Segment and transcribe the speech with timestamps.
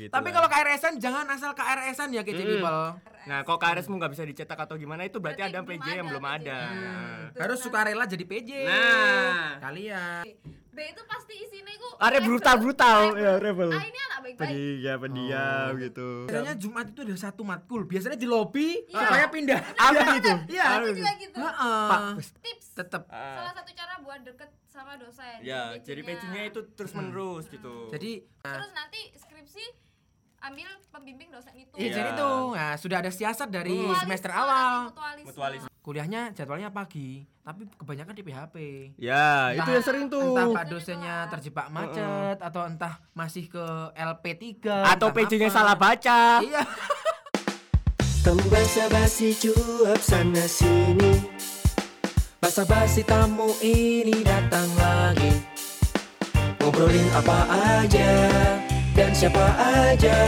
[0.00, 0.10] gitu.
[0.10, 2.52] Tapi kalau KRS-an jangan asal KRS-an ya kece Mm-mm.
[2.56, 2.82] people.
[3.24, 6.10] Nah, kalau KRS-mu nggak bisa dicetak atau gimana itu berarti, Berarti ada PJ yang ada
[6.10, 6.32] belum PJ.
[6.38, 6.58] ada.
[6.58, 6.72] Hmm.
[6.72, 7.18] Nah.
[7.28, 8.50] Terus Harus nanti- sukarela jadi PJ.
[8.64, 9.48] Nah.
[9.58, 10.24] Kalian.
[10.70, 13.66] B itu pasti isinya itu Are brutal brutal ya rebel.
[13.68, 14.38] Ah ini anak baik-baik.
[14.38, 15.74] Pendiam, pendiam Oh.
[15.76, 16.08] gitu.
[16.24, 17.82] Biasanya Jumat itu ada satu matkul.
[17.82, 18.94] Biasanya di lobi Iya.
[18.96, 19.58] supaya pindah.
[19.74, 20.30] Apa gitu?
[20.48, 20.64] Iya.
[20.78, 21.36] Aku juga gitu.
[21.36, 21.82] Heeh.
[21.84, 22.00] Pak,
[22.38, 22.66] Tips.
[22.72, 23.02] Tetep.
[23.08, 23.42] Ah.
[23.42, 25.42] Salah satu cara buat deket sama dosen.
[25.42, 27.90] Ya, jadi PJ-nya itu terus menerus gitu.
[27.90, 29.64] Jadi nah, terus nanti skripsi
[30.40, 31.74] ambil pembimbing dosen itu.
[31.74, 31.94] Iya, Iya.
[31.94, 32.40] jadi tuh.
[32.52, 34.72] Nah, sudah ada siasat dari Mutualisme semester awal.
[34.88, 35.26] Mutualisme.
[35.28, 35.68] Mutualisme.
[35.78, 38.56] Kuliahnya jadwalnya pagi, tapi kebanyakan di PHP.
[38.98, 40.20] Ya, itu Entah- yang sering tuh.
[40.22, 43.64] Entah Pak dosennya terjebak macet atau entah masih ke
[43.94, 46.38] LP3 Atau PJ-nya salah baca.
[46.38, 46.60] Iya.
[48.18, 51.16] Temu basa-basi cuap sana sini
[52.38, 55.32] Basa-basi tamu ini datang lagi
[56.60, 57.38] Ngobrolin apa
[57.78, 58.12] aja
[58.98, 59.46] dan siapa
[59.86, 60.18] aja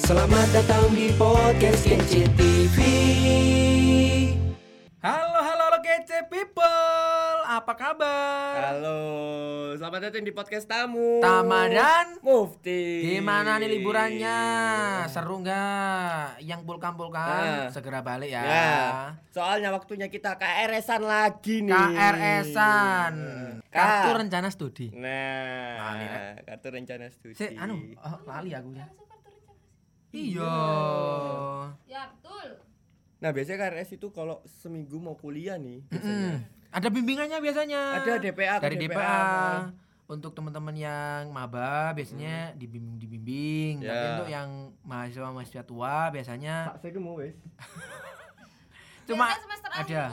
[0.00, 2.76] Selamat datang di podcast Kece TV
[5.04, 7.36] Halo, halo, halo kece people.
[7.44, 8.72] Apa kabar?
[8.72, 9.04] Halo,
[9.76, 11.20] selamat datang di podcast tamu.
[11.20, 13.12] Tamadan Mufti.
[13.12, 14.40] Gimana nih liburannya?
[15.12, 16.40] Seru nggak?
[16.40, 17.68] Yang pulkan-pulkan Ah.
[17.68, 18.40] segera balik ya.
[18.48, 18.72] Ya,
[19.28, 21.76] soalnya waktunya kita KRS-an lagi nih.
[21.76, 23.14] KRS-an.
[23.52, 23.53] K.
[23.74, 24.86] Kartu rencana studi.
[24.94, 26.06] Nah, Lali,
[26.46, 27.34] kartu rencana studi.
[27.34, 28.86] Si, anu, oh, lali aku ya.
[28.86, 30.14] Masuk kartu rencana studi.
[30.14, 30.56] Iya.
[31.90, 32.48] Ya betul.
[33.18, 36.38] Nah, biasanya KRS itu kalau seminggu mau kuliah nih, biasanya.
[36.38, 36.38] Mm.
[36.74, 37.80] Ada bimbingannya biasanya.
[38.02, 38.94] Ada DPA dari DPA.
[38.94, 39.18] DPA.
[40.04, 43.74] Untuk teman-teman yang maba biasanya dibimbing dibimbing.
[43.80, 44.10] Tapi Ya.
[44.18, 44.48] untuk yang
[44.84, 47.38] mahasiswa mahasiswa tua biasanya Pak, saya mau wes.
[49.08, 49.32] cuma
[49.72, 50.12] ada.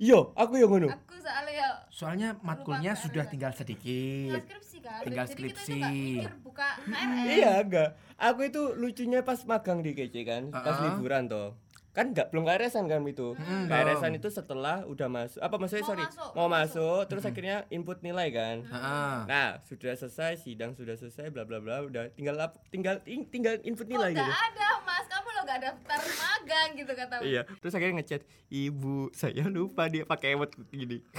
[0.00, 0.02] Lupa KRS-an.
[0.02, 0.88] Iya, aku yang ngono.
[0.88, 3.30] Aku soalnya ya Soalnya matkulnya Lupa sudah KRS-an.
[3.30, 4.40] tinggal tinggal sedikit.
[4.42, 5.00] skripsi kan.
[5.02, 5.76] Tinggal Jadi skripsi.
[5.76, 7.26] nggak mikir buka KRS.
[7.30, 7.90] Iya, enggak.
[8.18, 10.84] Aku itu lucunya pas magang di KC kan, pas Uh-uh.
[10.90, 11.48] liburan toh.
[11.90, 13.34] Kan enggak belum KRS-an kan itu.
[13.34, 14.18] Mm, KRS-an belum.
[14.18, 15.36] itu setelah udah masuk.
[15.38, 18.56] Apa maksudnya Mau sorry, masuk, mau mau masuk, terus akhirnya input nilai kan.
[18.62, 19.16] Heeh.
[19.26, 23.58] Nah, sudah selesai sidang sudah selesai bla bla bla udah tinggal lap- tinggal ting- tinggal
[23.60, 24.32] input nilai nggak gitu.
[24.32, 25.19] ada mas, kamu
[25.50, 30.38] lo gak daftar magang gitu kata Iya, terus akhirnya ngechat, "Ibu, saya lupa dia pakai
[30.38, 31.02] emot gini."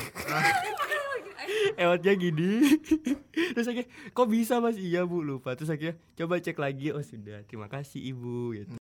[1.74, 2.80] Emotnya gini.
[3.52, 7.44] terus akhirnya, "Kok bisa, Mas?" "Iya, Bu, lupa." Terus akhirnya, "Coba cek lagi." "Oh, sudah.
[7.44, 8.74] Terima kasih, Ibu." gitu.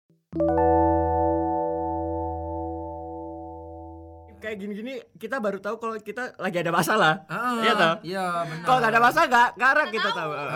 [4.40, 7.26] Kayak gini-gini kita baru tahu kalau kita lagi ada masalah.
[7.26, 7.56] Heeh.
[7.60, 7.94] Iya toh?
[8.02, 8.64] Iya, benar.
[8.64, 10.32] Kalau nggak ada masalah nggak ngarang kita Nggak tahu.
[10.32, 10.54] tahu.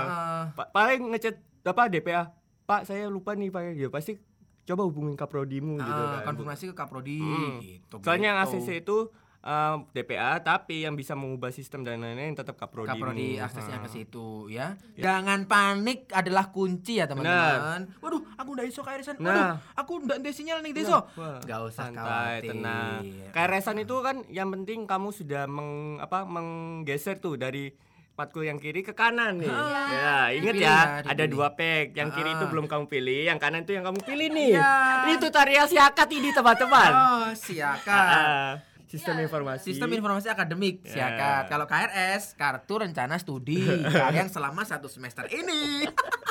[0.55, 1.35] Pa- paling ngechat
[1.65, 2.23] apa DPA
[2.65, 4.17] Pak saya lupa nih Pak ya pasti
[4.65, 7.61] coba hubungin kaprodimu gitu Heeh, kan konfirmasi ke Kaprodi Hmm.
[7.61, 7.97] gitu.
[8.01, 8.57] soalnya yang gitu.
[8.57, 8.97] ACC itu
[9.41, 13.97] um, DPA tapi yang bisa mengubah sistem dan lain-lain tetap kaprodimu Kaprodi aksesnya ke Heeh.
[14.03, 14.73] situ ya.
[14.97, 17.93] Jangan panik adalah kunci ya teman-teman.
[17.99, 19.17] Waduh, aku ndak iso KRS-an.
[19.17, 19.61] Waduh, Nah.
[19.75, 20.97] aku ndak ada sinyal nih deso.
[21.11, 22.01] Wah, Nggak usah santai
[22.41, 22.51] khawatir.
[22.51, 27.69] tenang KRS-an itu kan yang penting kamu sudah meng, apa menggeser tuh dari
[28.15, 29.51] matkul yang kiri ke kanan nih.
[29.51, 31.99] Ah, ya, inget dipilih ya, ya, ada dua pack.
[31.99, 34.51] Yang kiri itu belum kamu pilih, yang kanan itu yang kamu pilih nih.
[34.55, 34.75] Ya.
[35.07, 36.91] Ini tutorial siakat ini teman-teman.
[36.95, 37.91] Oh, siakan.
[37.91, 38.51] Ah,
[38.87, 39.75] sistem informasi.
[39.75, 41.11] Sistem informasi akademik, Ya.
[41.11, 41.43] siakat.
[41.51, 43.67] Kalau KRS, kartu rencana studi
[44.07, 45.83] kalian selama satu semester ini.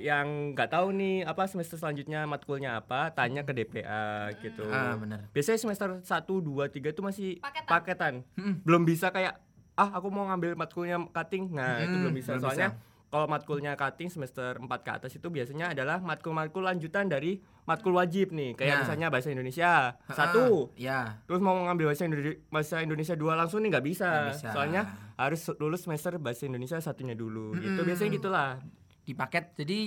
[0.00, 4.64] yang nggak tahu nih apa semester selanjutnya matkulnya apa, tanya ke DPA gitu.
[4.64, 5.28] ah, benar.
[5.30, 7.68] Biasanya semester 1 2 3 itu masih Paketan.
[7.68, 8.14] paketan.
[8.34, 8.54] Mm.
[8.62, 9.36] Belum bisa kayak
[9.72, 11.48] ah aku mau ngambil matkulnya cutting.
[11.50, 12.30] Nah, itu Mm, belum bisa.
[12.32, 13.08] belum Soalnya bisa.
[13.08, 18.30] kalau matkulnya cutting semester 4 ke atas itu biasanya adalah matkul-matkul lanjutan dari matkul wajib
[18.30, 18.54] nih.
[18.54, 18.78] Kayak Ya.
[18.80, 20.74] misalnya bahasa Indonesia Ah, satu.
[20.74, 21.22] Ya.
[21.24, 24.08] Terus mau ngambil bahasa Indonesia, bahasa Indonesia dua langsung nih nggak bisa.
[24.10, 24.48] Nggak bisa.
[24.50, 24.82] Soalnya
[25.14, 27.54] harus lulus semester bahasa Indonesia satunya dulu.
[27.54, 27.86] Gitu Mm-mm.
[27.86, 28.50] biasanya gitulah.
[29.10, 29.78] Di paket jadi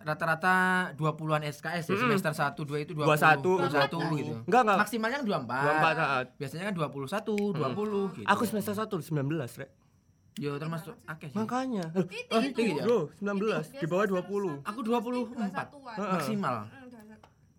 [0.00, 0.54] rata-rata
[0.94, 2.16] 20-an SKS ya, Mm-mm.
[2.16, 3.04] semester 1 2 itu 20.
[3.04, 4.16] 21, 21 20.
[4.16, 4.32] gitu.
[4.42, 4.78] Enggak enggak.
[4.80, 5.60] Maksimalnya kan 24.
[5.60, 6.26] 24 saat.
[6.34, 8.26] Biasanya kan 21, 20 gitu.
[8.26, 9.70] Aku semester 1 19, Rek.
[10.34, 11.36] Yo termasuk akeh sih.
[11.36, 11.84] Makanya.
[11.94, 12.56] Titik Oh, itu.
[12.56, 12.84] tinggi ya?
[12.84, 13.28] Bro, 19
[13.62, 13.80] Titik.
[13.80, 14.54] di bawah Biasanya 20.
[14.56, 15.28] semester Aku satu 24.
[15.30, 15.94] pasti 21-an.
[15.94, 16.12] Heeh.
[16.16, 16.56] Maksimal.
[16.64, 16.82] Mm,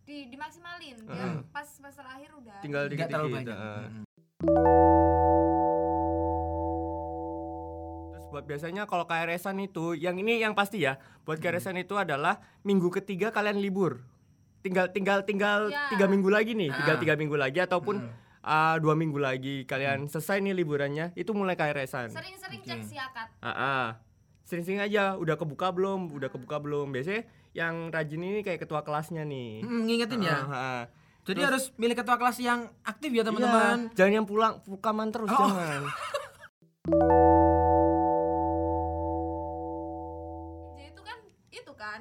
[0.06, 3.58] di dimaksimalin ya pas semester akhir udah Tinggal Enggak terlalu dikit-dikit.
[3.58, 5.05] banyak.
[8.36, 12.92] Buat biasanya kalau KRS-an itu, yang ini yang pasti ya, buat KRS-an itu adalah minggu
[12.92, 14.04] ketiga kalian libur.
[14.60, 15.88] Tinggal tinggal tinggal Ya.
[15.88, 17.00] tiga minggu lagi nih, tinggal Ah.
[17.00, 18.04] tiga minggu lagi ataupun
[18.44, 22.12] ah, dua minggu lagi kalian selesai nih liburannya, itu mulai KRS-an.
[22.12, 22.92] sering-sering cek Oke.
[22.92, 23.86] siakat Ah, ah.
[24.44, 26.12] Sering-sering aja, udah kebuka belum?
[26.12, 26.92] Udah kebuka belum?
[26.92, 27.24] Biasanya
[27.56, 29.64] yang rajin ini kayak ketua kelasnya nih.
[29.64, 30.38] Mm, ngingetin ya.
[30.38, 30.82] Ah, ah.
[31.24, 33.90] Jadi Terus- harus milih ketua kelas yang aktif ya teman-teman.
[33.90, 35.40] Iya, jangan yang pulang pukaman terus Oh.
[35.40, 35.82] jangan.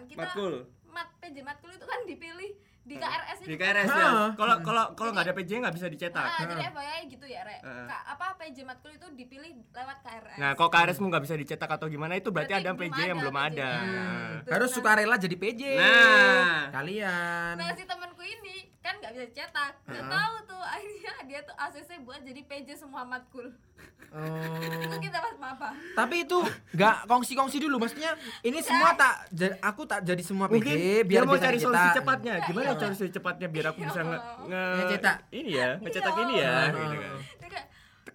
[0.05, 0.55] kita Matkul.
[0.87, 2.50] mat PJ matkul itu kan dipilih
[2.85, 3.73] di KRS itu Di kan.
[3.73, 4.08] KRS ya.
[4.32, 6.20] Kalau kalau kalau nggak ada PJ nggak bisa dicetak.
[6.23, 7.61] Ah, jadi FYI gitu ya, Rek.
[7.88, 10.37] Apa PJ matkul itu dipilih lewat KRS.
[10.37, 13.37] Nah, kalau KRS-mu nggak bisa dicetak atau gimana itu berarti, Berarti ada PJ yang belum
[13.37, 13.69] ada.
[13.81, 14.29] Nah.
[14.38, 14.52] Betul.
[14.52, 15.62] Harus Nah, sukarela jadi PJ.
[15.75, 16.61] Nah.
[16.70, 17.55] Kalian.
[17.56, 19.72] Nah, si temanku ini kan nggak bisa cetak.
[19.82, 23.48] Nggak tahu tuh akhirnya dia tuh ACC buat jadi PJ semua matkul.
[23.48, 25.00] Itu Oh.
[25.00, 25.69] kita pas apa?
[25.96, 26.38] Tapi itu
[26.70, 29.26] nggak kongsi-kongsi dulu maksudnya ini semua tak
[29.58, 32.34] aku tak jadi semua PJ Mungkin biar dia mau cari solusi cepatnya.
[32.44, 32.78] Gimana Iya.
[32.78, 35.16] cari solusi cepatnya biar aku bisa nge, nge Ngecetak.
[35.32, 36.22] ini ya, ngecetak Iya.
[36.22, 36.96] ini ya gitu
[37.48, 37.64] kan.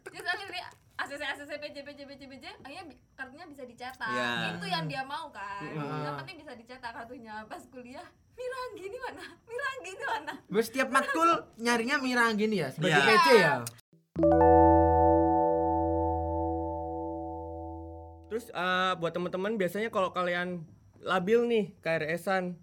[0.10, 2.84] Terus akhirnya ACC ACC PJ PJ PJ PJ akhirnya
[3.14, 4.10] kartunya bisa dicetak.
[4.10, 4.30] Iya.
[4.56, 5.62] Itu yang dia mau kan.
[6.00, 8.08] Yang penting bisa dicetak kartunya pas kuliah.
[8.40, 9.26] Miranggi ini mana?
[9.44, 10.34] Miranggi ini mana?
[10.42, 13.06] Terus setiap matkul nyarinya mirang gini ya sebagai Iya.
[13.06, 13.54] PJ ya.
[18.30, 20.64] Terus eh, buat teman-teman biasanya kalau kalian
[21.02, 22.56] labil nih KRS-an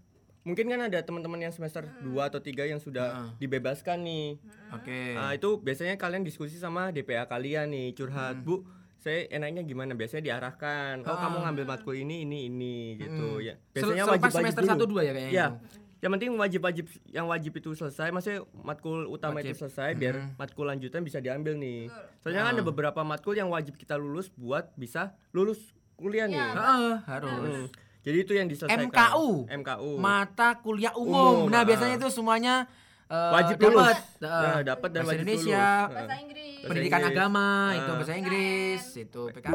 [0.47, 3.29] mungkin kan ada teman-teman yang semester 2 atau 3 yang sudah Heeh.
[3.41, 4.39] dibebaskan nih.
[4.71, 5.13] Oke.
[5.13, 8.63] Ah, itu biasanya kalian diskusi sama DPA kalian nih, curhat, Bu.
[9.07, 9.95] Saya enaknya gimana?
[9.95, 11.01] Biasanya diarahkan.
[11.01, 13.55] Oh, kamu ngambil matkul ini ini ini gitu ya.
[13.71, 15.47] Biasanya Sel- wajib semester satu dua ya kayaknya Ya.
[15.49, 15.79] itu.
[15.97, 19.63] Yang penting wajib-wajib yang wajib itu selesai, maksudnya matkul utama itu Wajib.
[19.63, 21.87] selesai biar matkul lanjutan bisa diambil nih.
[22.21, 25.63] Soalnya kan ada beberapa matkul yang wajib kita lulus buat bisa lulus
[25.95, 26.37] kuliah nih.
[26.37, 27.31] Heeh, harus.
[27.33, 27.67] Hmm.
[28.03, 28.87] Jadi itu yang diselesaikan.
[28.87, 29.29] MKU.
[29.49, 29.91] MKU.
[29.97, 31.47] Mata kuliah umum.
[31.47, 31.65] Umum, Nah, ah.
[31.65, 32.67] biasanya itu semuanya
[33.07, 33.67] eh, wajib dapat.
[33.69, 33.99] lulus.
[34.19, 34.43] Heeh.
[34.45, 35.95] Nah, dapat dan Bahasa wajib Indonesia, lulus.
[35.97, 36.15] Bahasa.
[36.17, 36.45] Inggris.
[36.57, 37.15] Bahasa pendidikan Inggris.
[37.15, 37.77] agama Ah.
[37.77, 39.55] itu bahasa Inggris itu PKN.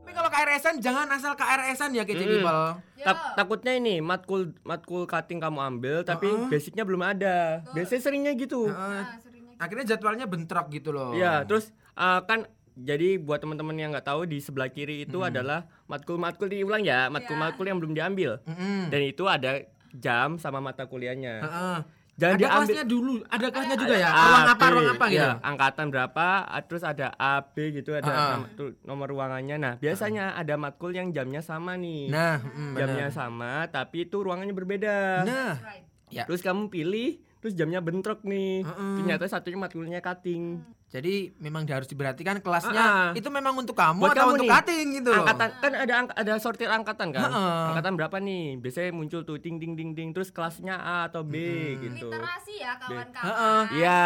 [0.00, 2.10] Tapi kalau KRS-an jangan asal KRS-an ya Mm.
[2.10, 2.62] people.
[2.96, 3.04] Ya.
[3.06, 6.48] Tak- takutnya ini matkul matkul cutting kamu ambil tapi Heeh.
[6.48, 7.64] basicnya belum ada.
[7.70, 8.66] Biasanya seringnya gitu.
[8.66, 8.76] Heeh.
[9.00, 9.60] Nah, seringnya gitu.
[9.60, 11.12] Akhirnya jadwalnya bentrok gitu loh.
[11.12, 12.44] Iya, terus uh, kan
[12.80, 17.62] jadi buat teman-teman yang nggak tahu di sebelah kiri itu adalah matkul-matkul diulang ya, matkul-matkul
[17.62, 18.40] yang belum diambil.
[18.42, 18.88] Mm-mm.
[18.88, 19.60] Dan itu ada
[19.92, 21.34] jam sama mata kuliahnya.
[21.40, 21.78] Heeh.
[22.14, 24.08] Jangan ada diambil kelasnya dulu, ada kelasnya juga ya.
[24.08, 25.16] A, Ruang apa, B, ruang apa gitu.
[25.16, 26.26] ya, angkatan berapa,
[26.62, 29.56] terus ada A, B gitu, ada nom- tu- nomor ruangannya.
[29.56, 32.08] Nah, biasanya ada matkul yang jamnya sama nih.
[32.08, 33.16] Nah, mm, jamnya benar.
[33.16, 35.24] sama, tapi itu ruangannya berbeda.
[35.24, 35.84] Nah, Right.
[36.08, 36.28] ya.
[36.28, 37.10] Terus kamu pilih,
[37.40, 38.62] terus jamnya bentrok nih.
[38.62, 38.94] Heeh.
[39.00, 40.60] Ternyata satunya matkulnya cutting.
[40.90, 43.10] Jadi memang harus diperhatikan kelasnya Ah, ah.
[43.12, 45.22] itu memang untuk kamu Buat atau kamu untuk nih, cutting gitu loh.
[45.22, 47.22] Angkatan kan ada angk- ada sortir angkatan kan.
[47.24, 47.62] Heeh.
[47.70, 48.58] Angkatan berapa nih?
[48.58, 51.38] Biasanya muncul tuh ting ting ting ting terus kelasnya A atau B
[51.78, 52.10] gitu.
[52.10, 53.22] Literasi ya kawan-kawan.
[53.24, 53.60] Heeh.
[53.76, 54.02] Iya.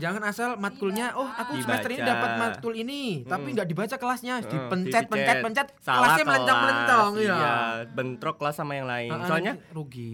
[0.00, 2.08] Jangan asal matkulnya, oh aku semester ini Dibaca.
[2.10, 7.20] dapat matkul ini, tapi nggak dibaca kelasnya, Heeh, dipencet, pencet, pencet, Salah kelasnya melencong-melencong kelas,
[7.22, 7.36] ya.
[7.36, 7.54] Iya,
[7.90, 9.12] bentrok kelas sama yang lain.
[9.12, 10.10] Heeh, Soalnya nanti rugi.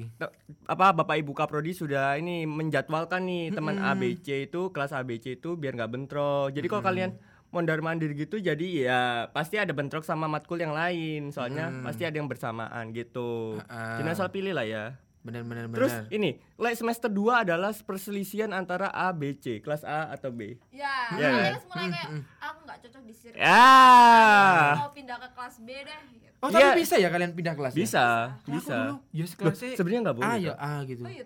[0.67, 5.75] apa Bapak Ibu Kaprodi sudah ini menjadwalkan nih teman ABC itu kelas ABC itu biar
[5.77, 6.49] nggak bentrok.
[6.51, 7.11] Jadi kalau kalian
[7.51, 11.29] mondar mandir gitu jadi ya pasti ada bentrok sama matkul yang lain.
[11.29, 13.61] Soalnya pasti ada yang bersamaan gitu.
[13.61, 13.97] Heeh.
[13.99, 14.85] Jangan asal pilih lah ya.
[15.21, 16.17] Bener bener Terus bener.
[16.17, 20.57] ini, like semester 2 adalah perselisihan antara A, B, C, kelas A atau B.
[20.73, 21.21] Ya, Ya.
[21.21, 21.37] yeah.
[21.53, 22.09] terus mulai kayak
[22.41, 23.35] aku nggak cocok di sini.
[23.37, 24.81] Ya.
[24.81, 26.01] Mau pindah ke kelas B deh.
[26.11, 26.29] gitu.
[26.41, 26.73] Oh tapi Iya.
[26.73, 27.77] bisa ya kalian pindah kelas?
[27.77, 28.77] Bisa, Aku bisa.
[28.81, 30.25] dulu, ya Loh, kelasnya sebenarnya nggak boleh.
[30.27, 31.03] Ah ya ah gitu.
[31.05, 31.25] Oh iya?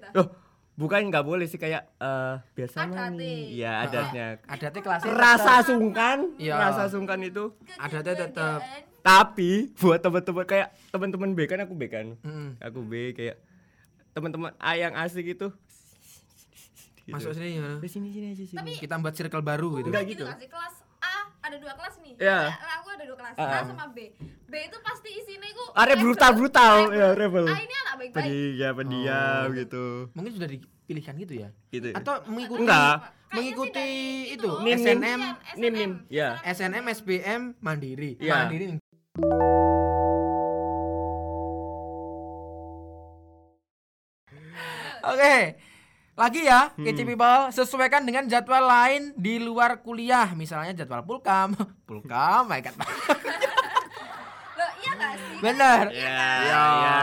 [0.75, 3.07] Bukan nggak boleh sih kayak eh biasa Adatnya.
[3.15, 3.41] nih.
[3.55, 4.27] Ya, adatnya.
[4.43, 6.55] Ada teh kelasnya Rasa sungkan, Iya.
[6.59, 7.55] rasa sungkan itu.
[7.77, 8.59] Ada teh tetap.
[9.01, 12.19] Tapi buat teman-teman kayak teman-teman B kan aku B kan.
[12.21, 12.59] Mm.
[12.59, 13.39] Aku B kayak
[14.11, 15.55] teman-teman A yang asik itu
[17.05, 17.13] gitu.
[17.13, 17.77] Masuk sini ya.
[17.79, 18.57] Di sini sini aja sini.
[18.57, 19.93] Tapi Kita buat circle baru gitu.
[19.93, 20.49] Enggak gitu gitu.
[20.49, 22.13] Kelas A ada dua kelas nih.
[22.17, 22.41] Iya.
[22.51, 23.35] Nah, Aku ada dua kelas.
[23.37, 23.63] Ah, A ah.
[23.63, 23.99] sama B.
[24.45, 26.01] B itu pasti isinya itu Are rebel.
[26.03, 26.97] brutal-brutal, Rebel.
[26.97, 27.47] ya, rebel.
[27.47, 28.15] A ini anak baik-baik.
[28.17, 29.53] Pendiam, pendiam Oh.
[29.53, 29.85] gitu.
[30.15, 30.49] Mungkin sudah
[30.85, 31.49] dipilihkan gitu ya?
[31.73, 31.97] Gitu.
[31.97, 32.97] Atau mengikuti Enggak.
[33.33, 33.89] Mengikuti
[34.37, 34.51] itu.
[34.61, 34.85] Nim, nim.
[34.85, 35.93] SNM Iya, Nim, nim.
[36.13, 36.29] Ya.
[36.45, 38.21] SNM SBM Mandiri.
[38.21, 38.45] Iya.
[38.45, 38.67] Mandiri.
[45.05, 45.37] Oke.
[46.15, 46.87] Lagi ya, Hmm.
[46.87, 51.59] KC People, sesuaikan dengan jadwal lain di luar kuliah, misalnya jadwal pulkam.
[51.91, 52.79] Pulkam, my god.
[54.55, 55.37] Loh, iya nggak sih?
[55.43, 55.85] Bener.
[55.91, 56.23] Ya.
[56.47, 56.63] Ya.
[56.71, 56.97] ya.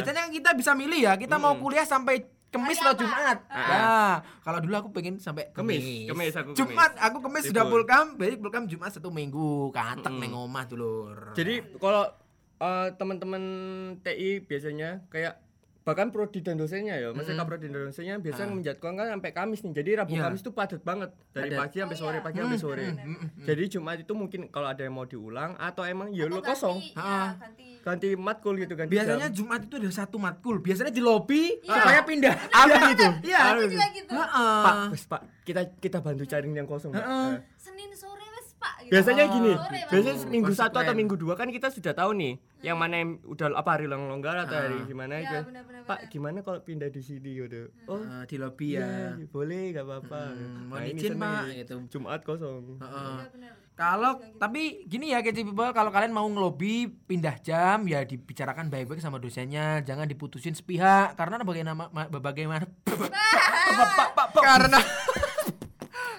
[0.00, 2.24] Biasanya kan kita bisa milih ya, kita mau kuliah sampai
[2.54, 2.94] Kemis atau?
[2.96, 3.38] Jumat.
[3.46, 3.66] Ah.
[3.68, 6.58] Nah, kalau dulu aku pengen sampai Kemis, Kemis aku Kemis.
[6.62, 7.82] Jumat, aku Kemis sudah Libur.
[7.82, 10.22] pulkam, jadi pulkam Jumat satu minggu, kantek Mm-mm.
[10.22, 11.34] neng omah dulur.
[11.34, 12.08] Jadi kalau
[12.56, 13.42] eh, teman-teman
[14.00, 15.43] TI biasanya kayak
[15.84, 19.72] bahkan prodi dan dosennya ya, maksudnya prodi dan dosennya biasanya menjadwalkan sampai Kamis nih.
[19.74, 20.22] Jadi Rabu Iya.
[20.24, 21.60] Kamis itu padat banget dari Padat.
[21.60, 22.24] pagi sampai Oh, sore, iya.
[22.24, 22.84] pagi sampai sore.
[22.88, 23.16] Mm-mm.
[23.44, 26.96] Jadi Jumat itu mungkin kalau ada yang mau diulang atau emang ya lo kosong, ganti,
[26.96, 27.04] Ah.
[27.04, 27.66] ya, ganti.
[27.80, 28.86] ganti matkul gitu kan.
[28.86, 31.68] Biasanya Jumat itu ada satu matkul, biasanya di lobi Iya.
[31.70, 32.34] supaya pindah.
[32.48, 33.06] Apa gitu?
[33.24, 33.38] Iya.
[33.50, 34.10] Aku juga gitu.
[34.10, 34.62] Heeh.
[34.64, 34.74] Pak,
[35.06, 36.92] Pak, kita kita bantu cari yang kosong.
[36.92, 37.28] Heeh.
[37.34, 38.13] Eh, Senin sore gitu.
[38.86, 39.88] Biasanya gini Sore, Mas.
[39.88, 43.20] biasanya Oh, minggu satu atau minggu dua kan kita sudah tahu nih yang mana yang
[43.22, 44.84] udah apa hari long longgar atau hari Ah.
[44.84, 45.38] gimana Iya, gitu.
[45.46, 46.10] benar-benar, pak benar.
[46.10, 50.20] gimana kalau pindah di sini gitu oh Eh, di lobby iya ya boleh gak apa-apa
[50.30, 51.74] Hmm, mau Nah, ini izin, Pak, gitu.
[51.90, 53.14] Jumat kosong Heeh.
[53.14, 53.52] Iya, benar.
[53.74, 59.02] Kalau tapi gini ya Kece People kalau kalian mau ngelobi pindah jam ya dibicarakan baik-baik
[59.02, 62.70] sama dosennya, jangan diputusin sepihak karena bagaimana ma- bagaimana
[64.36, 64.78] karena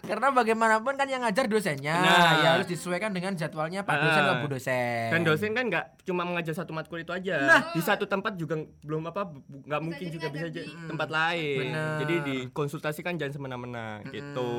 [0.05, 2.35] karena bagaimanapun kan yang ngajar dosennya Benar.
[2.37, 4.25] ya harus disesuaikan dengan jadwalnya Pak dosen Ah.
[4.25, 5.07] atau Bu dosen.
[5.09, 7.61] dan dosen kan nggak cuma mengajar satu matkul itu aja Nah.
[7.71, 9.33] di satu tempat juga belum apa
[9.65, 11.97] nggak mungkin juga bisa di- tempat lain Benar.
[11.99, 14.51] jadi dikonsultasikan jangan semena-mena gitu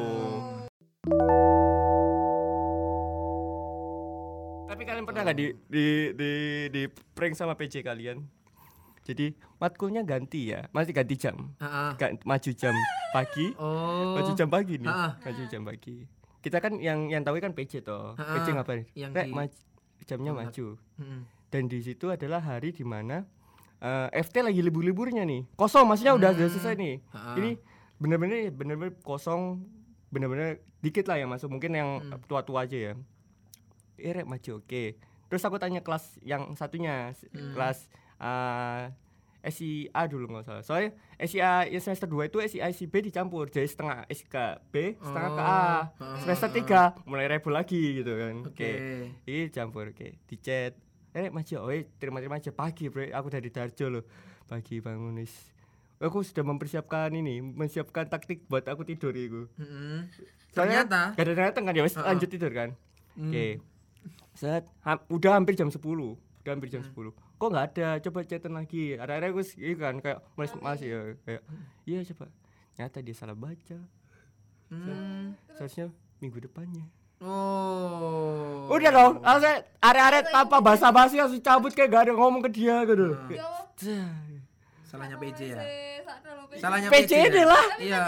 [4.67, 6.33] tapi kalian pernah nggak di di di
[6.69, 6.83] di
[7.15, 8.21] prank sama PC kalian
[9.07, 11.55] jadi matkulnya ganti ya masih ganti jam.
[11.95, 12.75] Ga- maju jam
[13.13, 14.13] pagi Oh.
[14.13, 15.15] maju jam pagi nih Ha-ha.
[15.17, 15.97] maju jam pagi
[16.41, 18.35] kita kan yang yang tahu kan PC toh Ha-ha.
[18.35, 19.63] PC ngapain Yang Rek, di- maj-
[20.05, 20.43] jamnya Tempat.
[20.45, 21.21] maju Mm-mm.
[21.49, 23.23] dan di situ adalah hari di mana
[23.77, 27.35] eh, FT lagi libur-liburnya nih kosong maksudnya udah udah selesai nih Ha-ha.
[27.37, 27.51] ini
[27.97, 29.63] bener-bener bener-bener kosong
[30.09, 32.19] bener-bener dikit lah yang masuk mungkin yang Hmm.
[32.25, 32.93] tua-tua aja ya
[33.97, 34.83] eh Rek, maju oke
[35.27, 37.53] terus aku tanya kelas yang satunya Hmm.
[37.53, 38.85] kelas eh,
[39.45, 40.61] SIA dulu nggak salah.
[40.61, 44.35] Soalnya SIA yang semester 2 itu SIA SIB dicampur jadi setengah SK
[44.67, 45.63] B setengah ke A.
[45.95, 46.19] Oh.
[46.19, 48.35] semester 3 mulai rebel lagi gitu kan.
[48.43, 48.51] Oke.
[48.51, 48.71] Oke.
[49.25, 50.19] ini campur oke.
[50.21, 50.75] Di chat
[51.13, 52.51] eh maju oh eh, terima-terima aja.
[52.51, 54.05] Pagi bro aku dari Darjo loh.
[54.45, 55.33] Pagi bangun wis.
[55.97, 60.05] Aku sudah mempersiapkan ini menyiapkan taktik buat aku tidur itu Mm-mm.
[60.53, 61.01] soalnya Ternyata.
[61.13, 62.05] gak ada datang kan ya wis Heeh.
[62.05, 62.77] lanjut tidur kan?
[63.15, 63.33] Hmm.
[63.33, 63.47] oke
[64.35, 66.13] set ha- udah hampir jam 10 udah
[66.47, 66.75] hampir Hmm.
[66.75, 67.89] jam 10 kok nggak ada?
[68.01, 68.97] Coba chatan lagi.
[68.97, 71.43] Ada ada aku iya kan kayak mas masih ya kayak
[71.85, 72.27] iya coba.
[72.77, 73.79] Nyata dia salah baca.
[74.67, 75.39] Hmm.
[75.55, 76.83] seharusnya minggu depannya.
[77.23, 78.69] Oh.
[78.69, 83.17] Udah dong, langsung are-are tanpa basa-basi langsung cabut kayak gak ada ngomong ke dia gitu.
[83.33, 83.49] Yo,
[84.97, 85.57] Salahnya PJ ya.
[85.57, 86.59] lho, PJ.
[86.59, 87.29] Salahnya PC ya?
[87.29, 87.65] deh lah.
[87.77, 88.03] Iya.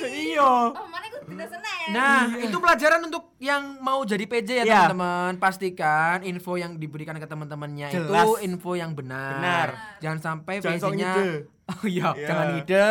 [0.00, 0.50] Iya.
[0.70, 0.86] Oh,
[1.26, 1.80] tidak seneng.
[1.90, 4.74] Nah, itu pelajaran untuk yang mau jadi PJ ya Iya.
[4.86, 5.32] teman-teman.
[5.36, 9.34] Pastikan info yang diberikan ke teman-temannya itu info yang benar.
[9.36, 9.68] Benar.
[9.98, 11.14] Jangan sampai PJ-nya.
[11.70, 12.26] Oh iya, Iya.
[12.26, 12.88] jangan ide,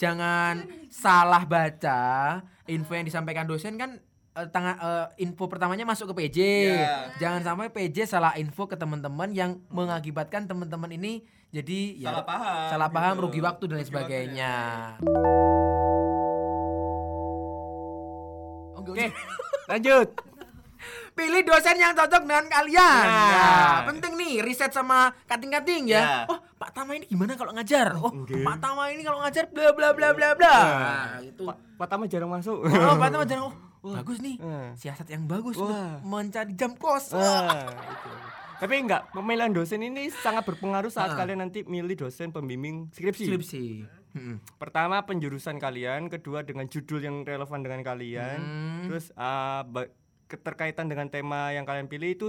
[0.00, 0.54] jangan
[0.88, 2.40] salah baca.
[2.64, 4.00] Info yang disampaikan dosen kan
[4.34, 6.38] eh, tanga- eh, info pertamanya masuk ke PJ.
[6.72, 6.96] Iya.
[7.18, 12.64] Jangan sampai PJ salah info ke teman-teman yang mengakibatkan teman-teman ini jadi ya, Salah paham
[12.66, 13.22] salah paham, gitu.
[13.22, 14.52] rugi waktu dan lain sebagainya.
[18.74, 19.06] Oke,
[19.68, 20.08] lanjut.
[21.12, 23.04] Pilih dosen yang cocok dengan kalian.
[23.04, 23.28] Nah.
[23.30, 26.00] Nah, penting nih riset sama kating-kating ya.
[26.00, 26.16] Ya.
[26.24, 27.92] Oh, Pak Tama ini gimana kalau ngajar?
[27.94, 28.40] Oh, Oke.
[28.40, 30.56] Pak Tama ini kalau ngajar bla bla bla bla bla.
[30.56, 31.44] Nah, itu.
[31.44, 32.64] Pak Pak Tama jarang masuk.
[32.64, 33.44] Oh, Pak Tama jarang.
[33.46, 34.38] Oh, bagus nih.
[34.38, 34.72] Hmm.
[34.72, 35.98] Siasat yang bagus Wah.
[36.00, 37.10] mencari jam kos.
[37.10, 38.10] Itu.
[38.56, 41.18] Tapi enggak, pemilihan dosen ini sangat berpengaruh saat Ah.
[41.18, 43.26] kalian nanti milih dosen pembimbing skripsi.
[43.26, 43.64] Skripsi.
[44.12, 44.36] Mm-mm.
[44.54, 48.82] Pertama penjurusan kalian, kedua dengan judul yang relevan dengan kalian, Hmm.
[48.86, 49.10] terus
[49.64, 49.90] ba-
[50.28, 52.26] keterkaitan dengan tema yang kalian pilih itu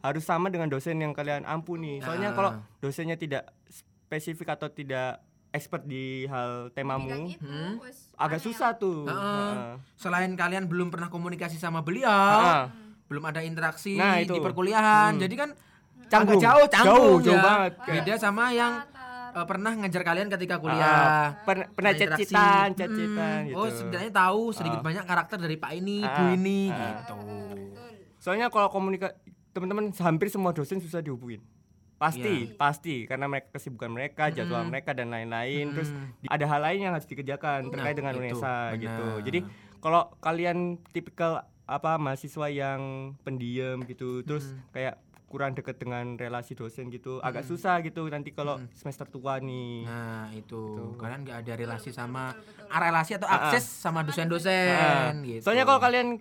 [0.00, 2.00] harus sama dengan dosen yang kalian ampuni.
[2.00, 2.34] Soalnya Ah.
[2.34, 7.78] kalau dosennya tidak spesifik atau tidak expert di hal temamu, itu, Hmm.
[8.14, 9.04] agak susah tuh.
[9.04, 9.50] Heeh.
[9.52, 9.74] Heeh.
[9.94, 12.64] Selain kalian belum pernah komunikasi sama beliau, Heeh.
[13.06, 14.32] belum ada interaksi Nah, itu.
[14.32, 15.14] di perkuliahan.
[15.14, 15.22] Hmm.
[15.22, 15.50] Jadi kan
[16.06, 16.38] Canggung.
[16.38, 17.42] agak jauh, canggung Jauh, jauh ya.
[17.42, 17.72] banget.
[17.82, 18.72] Beda sama yang
[19.28, 21.04] eh, pernah ngajar kalian ketika Ah, kuliah.
[21.44, 22.24] pernah pernah Ada interaksi.
[22.24, 23.58] chat-citan, chat-citan Mm, gitu.
[23.58, 24.84] Oh, setidaknya tahu sedikit Ah.
[24.84, 26.76] banyak karakter dari Pak ini, Ah, Bu ini ah.
[26.96, 27.14] gitu.
[27.20, 27.58] Betul.
[28.16, 29.12] Soalnya kalau komunikasi
[29.52, 31.44] teman-teman hampir semua dosen susah dihubungin.
[31.96, 34.68] Pasti, pasti karena mereka kesibukan mereka, jadwal Mm.
[34.68, 35.72] mereka dan lain-lain.
[35.72, 36.06] Terus Mm.
[36.18, 39.06] di- ada hal lain yang harus dikerjakan terkait Nah, dengan itu, UNESA gitu.
[39.22, 39.38] Jadi
[39.78, 40.58] kalau kalian
[40.90, 41.32] tipikal
[41.64, 42.80] apa mahasiswa yang
[43.22, 44.60] pendiam gitu, terus Mm.
[44.70, 44.94] kayak
[45.26, 48.68] kurang deket dengan relasi dosen gitu, agak susah gitu nanti kalau Mm.
[48.70, 49.82] semester tua nih.
[49.82, 50.62] Nah, itu.
[50.68, 50.84] Gitu.
[50.96, 52.68] Kalian nggak ada relasi sama betul, betul.
[52.68, 53.40] ah, relasi atau Ah, ah.
[53.48, 55.42] akses sama dosen-dosen gitu.
[55.42, 56.20] Soalnya kalau kalian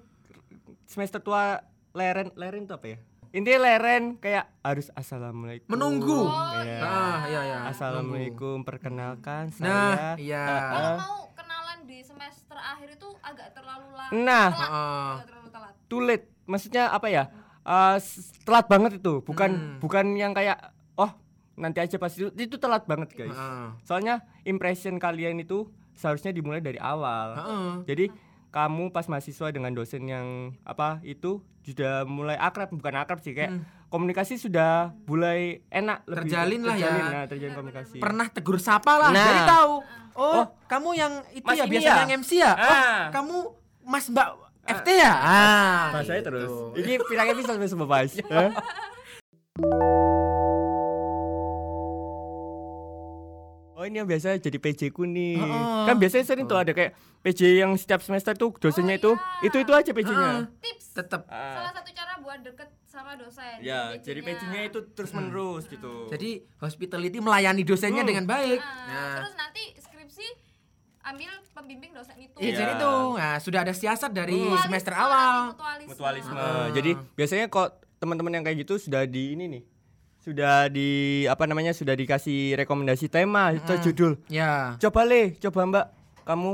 [0.85, 2.97] semester tua leren leren itu apa ya?
[3.35, 5.67] Intinya leren kayak harus assalamualaikum.
[5.67, 6.23] Menunggu.
[6.23, 6.79] Oh, Iya.
[6.79, 7.57] Ah, iya ya.
[7.67, 10.15] Assalamualaikum, perkenalkan Nah, saya.
[10.15, 10.43] iya.
[10.45, 14.11] Eh, Kalau mau kenalan di semester akhir itu agak terlalu lama.
[14.15, 14.47] Nah.
[14.49, 14.71] telat.
[14.71, 15.73] Agak terlalu telat.
[15.85, 16.25] too late.
[16.45, 17.23] Maksudnya apa ya?
[17.61, 19.19] Eh, s- telat banget itu.
[19.19, 19.77] Bukan Hmm.
[19.77, 20.55] bukan yang kayak
[20.95, 21.11] oh
[21.55, 23.35] nanti aja pas itu itu telat banget guys.
[23.35, 23.67] Heeh.
[23.83, 27.35] Soalnya impression kalian itu seharusnya dimulai dari awal.
[27.35, 27.71] Heeh.
[27.85, 28.05] Jadi
[28.55, 30.27] kamu pas mahasiswa dengan dosen yang
[30.63, 33.67] apa itu sudah mulai akrab bukan akrab sih kayak Hmm.
[33.85, 36.87] komunikasi sudah mulai enak lebih Terjalin lah ya.
[36.87, 37.97] terjalin, nah, terjalin komunikasi.
[37.97, 39.19] Pernah tegur sapa lah, Nah.
[39.21, 39.73] jadi tahu.
[40.15, 42.01] Oh, Oh, kamu yang itu Mas ya biasanya ya?
[42.01, 42.53] yang MC ya?
[42.53, 43.03] Oh, Ah.
[43.11, 43.35] kamu
[43.83, 44.27] Mas Mbak
[44.65, 45.13] FT ya?
[45.13, 46.27] Ah, Bahasanya gitu.
[46.31, 46.49] terus.
[46.79, 48.11] Ini pirang episode wis membahas.
[53.85, 55.37] Oh ini yang biasa jadi PJ ku nih.
[55.37, 55.85] Heeh.
[55.85, 59.45] Kan biasanya sering tuh ada kayak PJ yang setiap semester tuh dosennya Oh, itu iya.
[59.45, 60.31] itu itu aja PJ-nya.
[60.57, 61.21] tips Tetap.
[61.29, 66.09] salah satu cara buat deket sama dosen Ya, jadi PJ-nya itu terus menerus gitu.
[66.09, 68.09] Jadi hospitality melayani dosennya Hmm.
[68.09, 68.57] dengan baik.
[68.57, 70.27] Nah, Nah, terus nanti skripsi
[71.03, 72.93] ambil pembimbing dosen itu Iya, jadi itu.
[73.13, 75.53] Nah, sudah ada siasat dari Mutualisme semester awal.
[75.53, 75.89] mutualisme.
[75.93, 76.33] mutualisme.
[76.33, 76.73] Ah.
[76.73, 79.63] Jadi biasanya kok teman-teman yang kayak gitu sudah di ini nih.
[80.25, 80.89] Sudah di
[81.29, 81.69] apa namanya?
[81.69, 84.17] Sudah dikasih rekomendasi tema atau judul.
[84.25, 85.85] Ya, Coba Le, coba Mbak,
[86.25, 86.51] kamu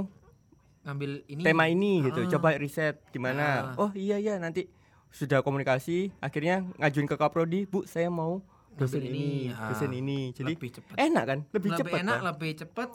[0.84, 1.42] ngambil ini.
[1.42, 2.28] tema ini gitu.
[2.28, 2.30] Ah.
[2.36, 3.72] Coba riset gimana.
[3.72, 3.88] Ah.
[3.88, 4.68] Oh iya iya nanti
[5.08, 8.44] sudah komunikasi, akhirnya ngajuin ke Kaprodi, Bu, saya mau
[8.76, 9.72] dosen ini, ini, ah.
[9.72, 10.36] dosen ini.
[10.36, 10.96] Jadi Lebih cepat.
[11.00, 11.40] enak kan?
[11.48, 12.28] Lebih, lebih cepat enak, kan?
[12.28, 12.88] lebih cepat.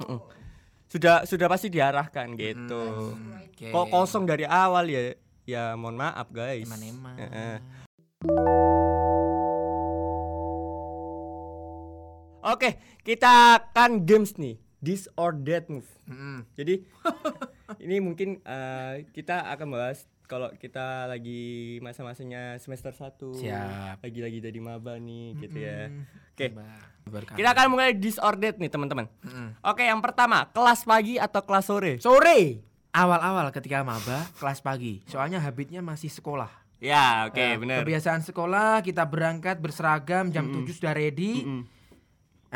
[0.87, 3.16] Sudah sudah pasti diarahkan gitu.
[3.49, 3.73] Oke.
[3.73, 5.16] Kok kosong dari awal ya?
[5.47, 6.68] Ya mohon maaf guys.
[6.68, 7.16] Eman-eman.
[7.16, 7.86] Heeh.
[12.56, 12.70] Oke,
[13.04, 14.56] kita akan games nih.
[14.80, 15.84] This or that move.
[16.08, 16.48] Mm-mm.
[16.54, 16.80] Jadi
[17.84, 23.96] ini mungkin eh, kita akan bahas kalau kita lagi masa-masanya semester 1 Siap.
[24.00, 25.92] Lagi-lagi jadi maba nih gitu ya.
[26.32, 26.56] Oke.
[27.06, 27.36] Berkah.
[27.36, 29.06] Kita akan mulai this or that nih teman-teman.
[29.20, 29.54] Mm-mm.
[29.62, 31.92] Oke, yang pertama, kelas pagi atau kelas sore?
[32.00, 32.64] Sore.
[32.90, 35.04] Awal-awal ketika maba kelas pagi.
[35.04, 36.48] Soalnya habitnya masih sekolah.
[36.76, 37.80] Ya, oke, Eh, benar.
[37.80, 41.40] Kebiasaan sekolah kita berangkat berseragam jam 7 sudah ready.
[41.40, 41.62] Mm-mm.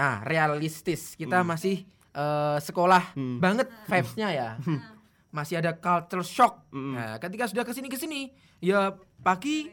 [0.01, 1.13] Nah, realistis.
[1.13, 3.37] Kita masih eh, sekolah Mm.
[3.39, 4.49] banget vibes-nya ya.
[5.31, 6.67] Masih ada culture shock.
[6.73, 6.93] Mm.
[6.93, 8.91] Nah, ketika sudah ke sini ke sini, ya
[9.21, 9.69] pagi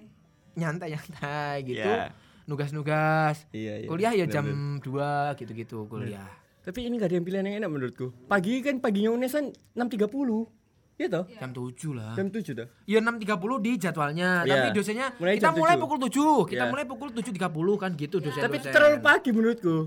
[0.53, 1.81] nyantai-nyantai gitu.
[1.81, 2.11] Ya.
[2.45, 3.47] Nugas-nugas.
[3.49, 3.87] Iya, iya.
[3.87, 5.33] Kuliah ya jam benar.
[5.33, 6.29] 2 gitu-gitu kuliah.
[6.61, 8.11] Tapi ini gak ada yang pilihan yang enak menurutku.
[8.27, 10.45] Pagi kan paginya Unesan 6.30.
[10.97, 11.25] Iya toh?
[11.31, 12.13] Jam 7 lah.
[12.13, 12.67] Jam 7 dah.
[12.85, 14.51] Ya 6.30 di jadwalnya, Iya.
[14.51, 15.81] tapi dosennya Mulai kita mulai 7.
[15.81, 16.33] pukul 7.
[16.45, 16.71] Kita Iya.
[16.73, 18.41] mulai pukul 7.30 kan gitu dosen.
[18.41, 19.77] Tapi terlalu pagi menurutku.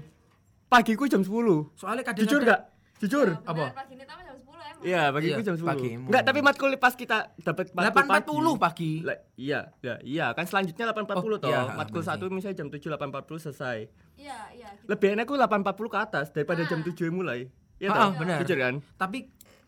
[0.70, 1.34] Pagiku jam 10.
[1.74, 2.60] Soalnya kadang Jujur gak?
[2.96, 3.28] Jujur.
[3.42, 3.74] Apa?
[3.74, 5.66] pagi ini jam 10 emang Iya, pagiku Iya, jam 10.
[5.66, 6.04] pagimu.
[6.06, 8.92] Enggak, tapi matkul pas kita dapat matkul 8.40 pagi.
[9.02, 11.50] Lah, iya, ya, iya, kan selanjutnya 8.40 Oh, toh.
[11.50, 13.78] iya, matkul bener 1 misalnya jam 7 8.40 selesai.
[14.14, 14.86] iya iya gitu.
[14.86, 17.40] Lebih enak aku 8.40 ke atas daripada jam 7 yang mulai.
[17.76, 18.00] Iya Ah, toh?
[18.00, 18.36] ah, benar.
[18.40, 18.74] Jujur kan?
[18.94, 19.18] Tapi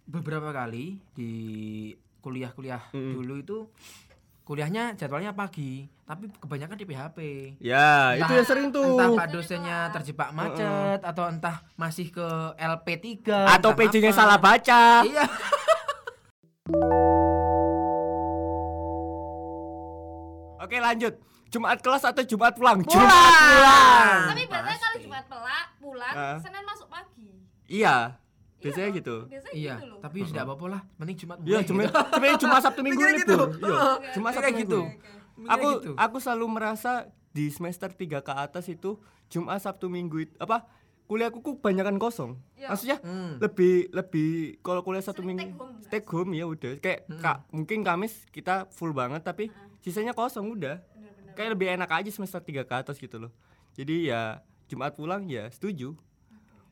[0.04, 1.32] beberapa kali di
[2.20, 3.12] kuliah-kuliah Mm-mm.
[3.16, 3.58] dulu itu
[4.42, 7.18] kuliahnya jadwalnya pagi, tapi kebanyakan di PHP.
[7.58, 8.84] Ya, itu Entah- yang sering tuh.
[8.84, 12.26] Entah Pak dosennya terjebak macet atau entah masih ke
[12.56, 15.02] LP3 Atau PJ-nya salah baca.
[15.02, 15.24] Iya.
[20.62, 21.14] Oke, lanjut.
[21.48, 22.80] Jumat kelas atau Jumat pulang?
[22.80, 22.96] Pulang.
[22.96, 24.20] Jumat pulang.
[24.24, 24.98] tapi biasanya kalau.
[24.98, 26.36] Jumat pelak pulang Ah.
[26.40, 27.30] Senin masuk pagi
[27.68, 28.16] Iya.
[28.62, 29.16] Biasanya Iya, gitu.
[29.24, 31.92] biasanya Iya, gitu loh tapi sudah apa-apa lah, mending Jumat Iya, mulai cuma gitu.
[32.14, 33.36] cuma cuma Sabtu Minggu Mikirnya gitu.
[33.36, 33.48] libur.
[33.52, 34.80] Iya, Heeh, cuma Sabtu gitu.
[35.44, 35.90] Aku gitu.
[35.96, 36.92] aku selalu merasa
[37.30, 40.68] di semester 3 ke atas itu Jumat Sabtu Minggu itu apa
[41.02, 42.38] kuliahku ku banyakan kosong.
[42.54, 42.68] Iya.
[42.68, 43.36] Maksudnya Hmm.
[43.36, 47.44] lebih lebih kalau kuliah satu Sering minggu take home, take home ya udah kayak kak
[47.50, 51.34] mungkin Kamis kita full banget tapi sisanya kosong udah Bener-bener.
[51.34, 53.32] kayak lebih enak aja semester 3 ke atas gitu loh
[53.72, 54.20] jadi ya
[54.66, 55.92] Jumat pulang ya setuju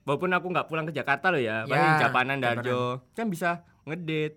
[0.03, 3.05] walaupun aku nggak pulang ke Jakarta loh ya paling Ya, Japanan Darjo.
[3.13, 3.51] Kan bisa
[3.83, 4.37] ngedate.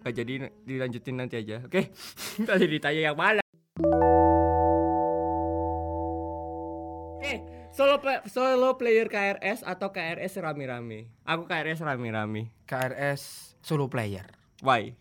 [0.00, 1.80] Nggak jadi dilanjutin nanti aja oke?
[2.48, 3.42] Tadi ditanya yang mana?
[7.14, 7.32] Oke
[7.70, 11.08] solo pla- solo player KRS atau KRS rame-rame?
[11.24, 12.50] Aku KRS rame-rame.
[12.62, 13.22] KRS
[13.58, 14.26] solo player.
[14.60, 14.94] why?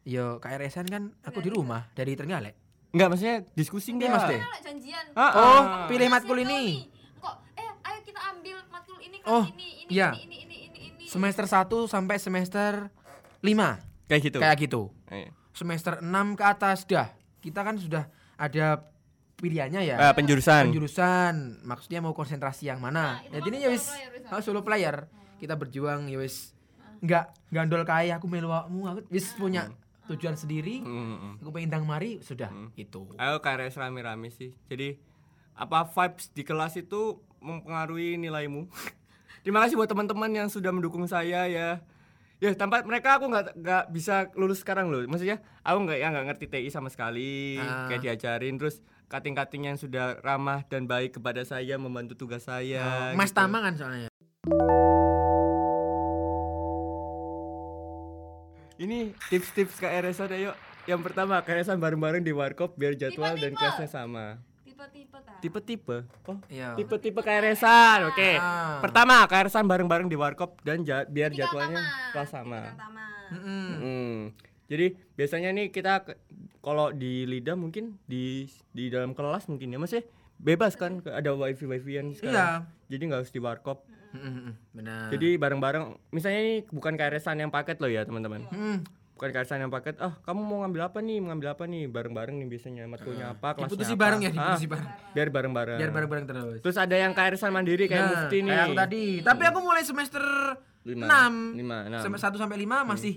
[0.00, 2.56] Yo, KRS-an kan aku di rumah dari Trenggalek.
[2.90, 4.40] Enggak maksudnya diskusi Iya, enggak Mas, Deh.
[4.40, 5.04] Kan janjian.
[5.12, 5.60] Ah, Oh, ah.
[5.86, 6.48] pilih matkul ini.
[6.48, 6.70] nih.
[7.16, 10.10] kok eh ayo kita ambil matkul ini kelas Oh, ini ini, iya.
[10.16, 12.88] ini ini ini ini ini Semester 1 sampai semester
[13.40, 14.08] 5.
[14.08, 14.82] kayak gitu Kayak gitu.
[15.08, 15.28] Eh.
[15.50, 17.08] Semester 6 ke atas dah.
[17.38, 18.84] Kita kan sudah ada
[19.36, 19.96] pilihannya ya.
[19.96, 24.28] Eh, penjurusan penjurusan maksudnya mau konsentrasi yang mana Nah, jadi ini ya wis player, wis.
[24.28, 26.52] oh, solo player kita berjuang ya wis
[27.00, 29.72] nggak gandol kaya aku melu aku wis punya
[30.04, 31.34] tujuan sendiri Mm, mm, mm.
[31.40, 34.52] aku pengen tang mari sudah itu Ayo KRS rame-rame sih.
[34.68, 35.00] Jadi
[35.56, 38.68] apa vibes di kelas itu mempengaruhi nilaimu.
[39.40, 41.80] Terima kasih buat teman-teman yang sudah mendukung saya ya.
[42.40, 45.04] Ya tanpa mereka aku nggak nggak bisa lulus sekarang loh.
[45.04, 47.60] Maksudnya aku nggak ya nggak ngerti TI sama sekali.
[47.60, 47.88] Ah.
[47.88, 48.80] Kayak diajarin terus
[49.12, 53.12] kating-kating yang sudah ramah dan baik kepada saya membantu tugas saya.
[53.16, 53.40] mas gitu.
[53.40, 54.08] Tama kan soalnya
[58.80, 60.56] Ini tips-tips KRS ada yuk.
[60.88, 64.40] Yang pertama KRS bareng-bareng di warkop biar jadwal dan kelasnya sama.
[64.82, 65.96] Tipe-tipe Tipe-tipe.
[66.24, 68.08] Oh, iya tipe-tipe KRS-an.
[68.08, 68.36] Oke.
[68.36, 68.80] Ah.
[68.80, 71.80] Pertama, KRS-an bareng-bareng di warkop dan ja- biar Tipikal jadwalnya
[72.12, 72.60] kelas sama.
[72.62, 73.10] tipikal taman.
[73.30, 73.66] Mm-mm.
[73.74, 74.16] Hmm.
[74.66, 76.06] Jadi biasanya nih kita
[76.58, 81.66] kalau di lidah mungkin di di dalam kelas mungkin ya masih bebas kan ada wifi
[81.66, 82.32] wifian sekarang.
[82.32, 82.48] Iya.
[82.88, 83.82] Jadi nggak harus di warkop.
[84.10, 85.10] Mm-mm, Benar.
[85.10, 86.10] Jadi bareng-bareng.
[86.10, 88.42] Misalnya ini bukan KRS-an yang paket loh ya teman-teman.
[88.50, 88.78] Mm.
[89.20, 90.00] Bukan KRS-an yang paket.
[90.00, 91.20] Ah kamu mau ngambil apa nih?
[91.20, 91.84] Mau ngambil apa nih?
[91.86, 93.52] Bareng-bareng nih biasanya matkulnya apa?
[93.52, 94.00] Kelasnya Diputusi apa.
[94.00, 94.88] bareng ya, Ah, diputusi bareng.
[95.12, 95.76] biar bareng-bareng.
[95.76, 96.58] Biar bareng-bareng terus.
[96.64, 98.48] Terus ada yang KRS-an mandiri kayak Nah, Mufti nih.
[98.48, 99.04] Kayak aku tadi.
[99.20, 100.24] Tapi aku mulai semester
[100.80, 101.04] Lima.
[101.04, 101.52] 6.
[101.54, 102.00] Lima, enam.
[102.00, 103.14] Sampai 1 sampai 5 masih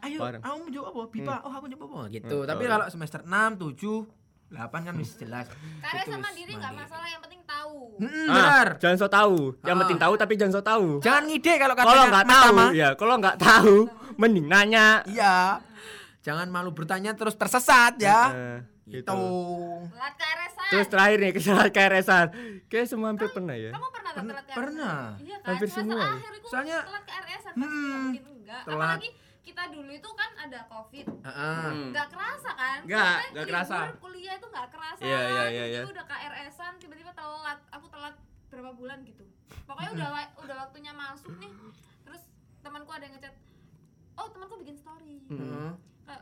[0.00, 0.38] ayo, Bareng.
[0.40, 1.02] kamu mau jawab apa?
[1.10, 1.34] Pipa.
[1.42, 2.00] Oh, aku jawab apa?
[2.08, 2.36] Gitu.
[2.36, 2.68] Hmm, Tapi oh.
[2.70, 4.06] kalau semester 6, 7,
[4.54, 5.46] 8 kan masih jelas.
[5.80, 7.76] Karena sama diri nggak masalah yang penting tahu.
[7.96, 8.66] Mm, Ah, benar.
[8.78, 9.36] jangan so tahu.
[9.60, 9.80] Yang Ah.
[9.80, 10.86] penting tahu tapi jangan so tahu.
[10.98, 13.74] Jangan ngide kalau Kalau katanya nggak tahu, ya kalau nggak tahu,
[14.16, 14.86] mending nanya.
[15.04, 15.36] Iya.
[16.20, 18.20] Jangan malu bertanya terus tersesat ya.
[18.30, 19.04] Eh, Gitu.
[19.04, 19.20] gitu.
[19.88, 20.14] Telat.
[20.68, 22.26] Terus terakhir nih kesalahan KRS-an.
[22.66, 23.70] Kayak semua hampir pernah ya.
[23.70, 24.54] Kamu pernah KRS-an?
[24.54, 24.98] pernah.
[25.18, 25.48] Iya kan.
[25.50, 26.02] Hampir semua.
[26.06, 28.60] akhir itu Soalnya- telat KRS-an pasti Hmm, nggak mungkin enggak.
[28.62, 28.76] telat.
[28.78, 29.08] Apalagi
[29.40, 31.06] kita dulu itu kan ada covid.
[31.06, 31.64] Heeh.
[31.66, 31.90] Hmm.
[31.90, 32.78] Nggak kerasa kan?
[32.84, 33.76] Nggak, nggak kerasa.
[33.96, 35.02] Kuliah itu nggak kerasa.
[35.02, 35.80] Iya, iya, iya, iya.
[35.80, 37.58] Tiba-tiba udah KRS-an, tiba-tiba telat.
[37.70, 38.14] Aku telat
[38.46, 39.24] berapa bulan gitu.
[39.64, 41.50] Pokoknya udah wa- udah waktunya masuk nih.
[42.02, 42.22] Terus
[42.60, 43.34] temanku ada yang ngechat.
[44.14, 45.22] Oh, temanku bikin story.
[45.24, 45.70] Heeh.
[46.04, 46.20] Kak,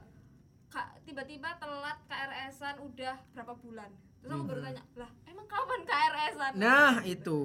[0.69, 3.91] Kak, tiba-tiba telat KRS-an udah berapa bulan.
[4.19, 6.61] Terus aku baru tanya, "Lah, emang kapan KRS-an?" Hmm.
[6.61, 7.41] Nah, itu.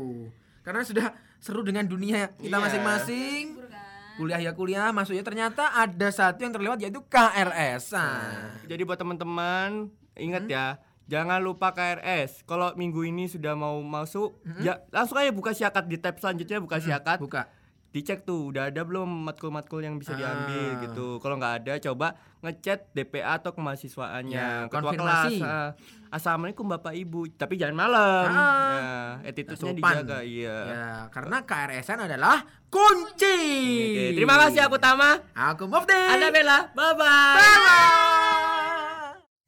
[0.61, 1.07] Karena sudah
[1.37, 2.61] seru dengan dunia kita Iya.
[2.61, 3.43] masing-masing.
[3.63, 3.92] Kan.
[4.13, 8.61] Kuliah ya kuliah, masuknya ternyata ada satu yang terlewat yaitu KRS-an.
[8.69, 10.53] Jadi buat teman-teman ingat Hmm?
[10.53, 10.65] ya,
[11.09, 12.45] jangan lupa KRS.
[12.45, 16.77] Kalau minggu ini sudah mau masuk, ya langsung aja buka syakat di tab selanjutnya buka.
[16.77, 16.85] Hmm?
[17.17, 17.49] Buka.
[17.93, 20.17] Dicek tuh udah ada belum matkul-matkul yang bisa Ah.
[20.17, 21.21] diambil gitu.
[21.21, 22.07] Kalau nggak ada coba
[22.41, 25.37] ngechat DPA atau kemahasiswaannya, Ya, ketua konfirmasi.
[25.37, 25.45] kelas.
[25.45, 25.69] ah.
[26.09, 28.25] Assalamualaikum Bapak Ibu, tapi jangan malam.
[28.27, 28.41] Ah.
[29.21, 29.93] Ya, attitude-nya Sopan.
[29.95, 30.57] dijaga, iya.
[30.65, 33.37] Ya, karena KRS-an adalah kunci.
[33.87, 35.21] Oke, terima kasih aku Tama.
[35.53, 35.93] Aku Mufti.
[35.93, 36.73] Ada Bella.
[36.73, 37.37] Bye bye.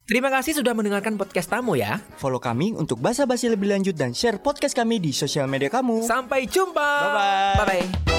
[0.06, 1.98] Terima kasih sudah mendengarkan podcast tamu ya.
[2.14, 5.98] Follow kami untuk basa-basi lebih lanjut dan share podcast kami di sosial media kamu.
[6.00, 6.78] Sampai jumpa.
[6.78, 7.58] Bye-bye.
[7.58, 8.15] Bye bye.